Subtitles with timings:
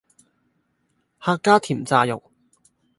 [1.19, 2.23] 客家甜炸肉